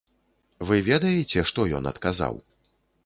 [0.69, 2.33] Вы ведаеце, што ён адказаў?